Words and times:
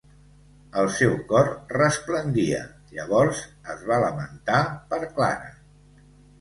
El 0.83 0.87
seu 0.95 1.11
cor 1.31 1.49
resplendia; 1.75 2.63
llavors 2.97 3.45
es 3.77 3.87
va 3.93 4.03
lamentar 4.07 4.61
per 4.91 5.03
Clara. 5.15 5.57